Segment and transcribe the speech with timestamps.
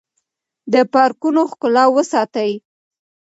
[0.73, 2.51] د پارکونو ښکلا وساتئ.